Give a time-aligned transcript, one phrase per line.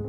[0.00, 0.06] ニ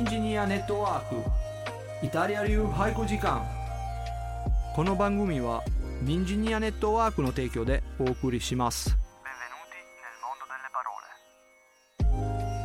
[0.00, 1.16] ンジニアネットワーク
[2.06, 3.46] イタリア流俳句時間
[4.74, 5.62] この番組は
[6.02, 8.96] ニンジニアネットワークの提供でお送りします.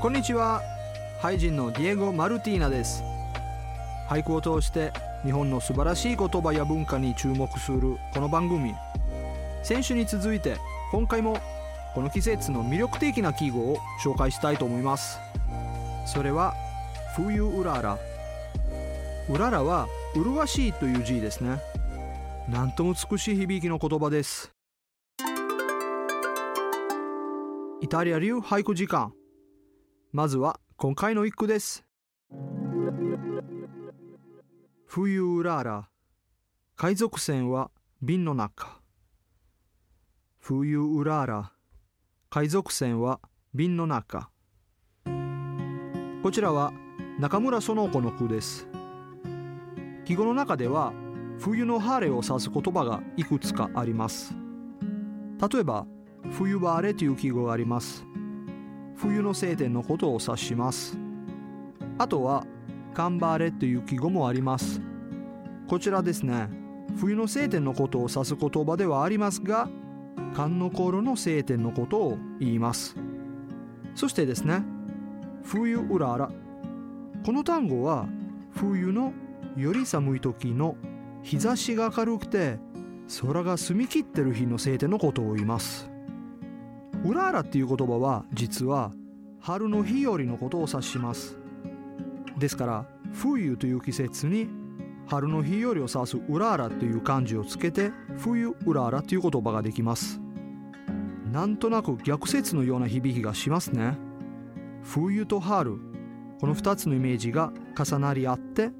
[0.02, 0.62] こんにちは。
[1.22, 3.04] 俳人のディエゴ・マルティーナです。
[4.08, 4.94] 俳句を通して
[5.26, 8.74] 日本の素晴らしい言葉や文化に注目するこの番組
[9.66, 10.60] 先週に続いて
[10.92, 11.40] 今回も
[11.96, 15.18] この季節の魅力的な記号を紹介したいと思います。
[16.06, 16.54] それは
[17.16, 17.98] 冬うらら。
[19.28, 21.60] うららは麗しいという字ですね。
[22.48, 24.52] なんとも美しい響きの言葉です。
[27.82, 29.14] イタリア流俳句時間。
[30.12, 31.84] まずは今回の一句です。
[34.86, 35.90] 冬うらら、
[36.76, 37.72] 海賊船は
[38.04, 38.85] 瓶の中。
[40.48, 41.54] 冬うらら、
[42.30, 43.20] 海賊船は
[43.56, 44.30] 瓶の中。
[46.22, 46.72] こちらは
[47.20, 48.68] 中村園子の句です。
[50.06, 50.94] 記号の中では
[51.40, 54.36] 冬の晴れを指す言葉がいくつかあります。
[55.52, 55.88] 例えば、
[56.38, 58.06] 冬晴れという記号があります。
[58.98, 60.96] 冬の晴天のことを指します
[61.98, 62.46] あとは
[62.94, 64.80] カンバーレという記号もあります
[65.68, 66.50] こちらですね
[66.98, 69.68] 冬の晴天のことを指す言葉ではありますが
[70.36, 72.98] 寒の頃の晴天のことを言います。
[73.96, 74.64] そしてですね
[75.44, 76.30] 冬うらら。
[77.26, 78.08] この単語は
[78.52, 79.14] 冬の
[79.56, 80.76] より寒い時の
[81.24, 82.60] 日差しが明るくて
[83.22, 85.90] 空が澄み切ってる日の晴天のことを言います。
[87.06, 88.92] うららっていう言葉は実は
[89.40, 91.38] 春の日和のことを指します。
[92.38, 94.50] ですから冬という季節に
[95.08, 100.25] 春の日和を指すうららという漢字をつけて冬うららという言葉ができます。
[101.36, 103.98] なんとなく逆説のような響きがしますね。
[104.84, 105.78] 冬と春
[106.40, 108.72] この2つのイメージが重なり合って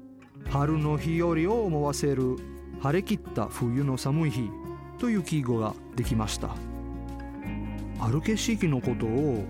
[0.48, 2.38] 春の日和を思わせる
[2.80, 4.48] 晴れ切った冬の寒い日
[4.98, 6.56] という記号ができました。
[8.00, 9.44] ある景色のことを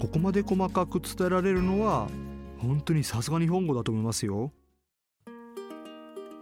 [0.00, 2.08] ここまで細かく伝えられるのは
[2.58, 4.50] 本当にさすが日本語だと思いますよ。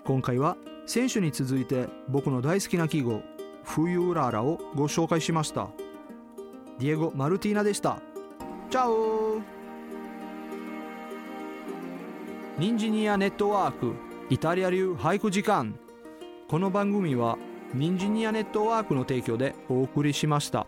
[0.07, 3.21] 今回は選手に続いて僕の大好きな記号
[3.63, 5.69] 冬うららをご紹介しました。
[6.79, 8.01] ディエゴ・マルティーナでした
[8.71, 9.41] チャオ
[12.59, 13.95] ニンジニアネットワーク
[14.31, 15.79] イタリア流俳句時間
[16.49, 17.37] この番組は
[17.75, 20.67] ニンジニアネットワークの提供でお送りしました。